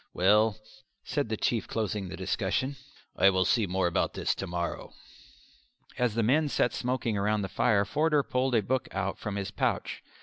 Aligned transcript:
"Well," 0.15 0.57
said 1.03 1.29
the 1.29 1.37
Chief, 1.37 1.67
closing 1.67 2.09
the 2.09 2.17
discussion, 2.17 2.75
"I 3.15 3.29
will 3.29 3.45
see 3.45 3.67
more 3.67 3.85
about 3.85 4.15
this 4.15 4.33
to 4.33 4.47
morrow." 4.47 4.93
As 5.95 6.15
the 6.15 6.23
men 6.23 6.49
sat 6.49 6.73
smoking 6.73 7.17
round 7.19 7.43
the 7.43 7.47
fire 7.47 7.85
Forder 7.85 8.23
pulled 8.23 8.55
a 8.55 8.63
book 8.63 8.87
out 8.93 9.19
from 9.19 9.35
his 9.35 9.51
pouch. 9.51 10.01